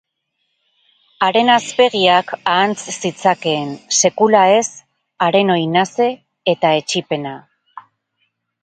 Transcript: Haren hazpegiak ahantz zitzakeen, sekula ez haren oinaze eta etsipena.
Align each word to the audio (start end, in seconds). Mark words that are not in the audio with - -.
Haren 1.25 1.51
hazpegiak 1.55 2.33
ahantz 2.53 2.95
zitzakeen, 2.95 3.77
sekula 4.03 4.43
ez 4.57 4.67
haren 5.27 5.57
oinaze 5.61 6.11
eta 6.57 6.75
etsipena. 6.83 7.39